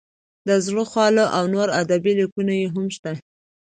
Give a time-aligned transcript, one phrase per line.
[0.47, 3.11] د زړه خواله او نور ادبي لیکونه یې هم شته.